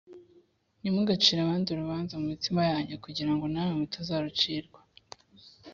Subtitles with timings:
[0.79, 4.79] “ntimugacire abandi urubanza mu mitima yanyu, kugira ngo namwe mutazarucirwa